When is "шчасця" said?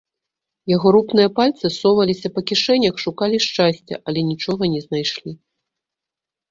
3.49-3.95